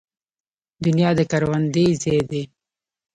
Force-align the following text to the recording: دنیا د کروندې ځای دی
دنیا 0.85 1.09
د 1.19 1.21
کروندې 1.31 1.85
ځای 2.01 2.21
دی 2.29 2.43